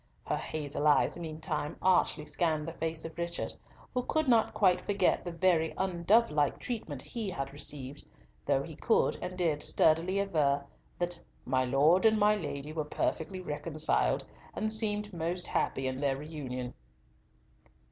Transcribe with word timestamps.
Her 0.25 0.35
hazel 0.37 0.87
eyes 0.87 1.15
meantime 1.19 1.77
archly 1.79 2.25
scanned 2.25 2.67
the 2.67 2.73
face 2.73 3.05
of 3.05 3.15
Richard, 3.19 3.53
who 3.93 4.01
could 4.01 4.27
not 4.27 4.51
quite 4.51 4.81
forget 4.81 5.23
the 5.23 5.31
very 5.31 5.75
undovelike 5.77 6.57
treatment 6.57 7.03
he 7.03 7.29
had 7.29 7.53
received, 7.53 8.03
though 8.43 8.63
he 8.63 8.75
could 8.75 9.15
and 9.21 9.37
did 9.37 9.61
sturdily 9.61 10.17
aver 10.17 10.65
that 10.97 11.21
"my 11.45 11.65
Lord 11.65 12.07
and 12.07 12.17
my 12.17 12.35
Lady 12.35 12.73
were 12.73 12.83
perfectly 12.83 13.41
reconciled, 13.41 14.25
and 14.55 14.73
seemed 14.73 15.13
most 15.13 15.45
happy 15.45 15.85
in 15.85 16.01
their 16.01 16.17
reunion." 16.17 16.73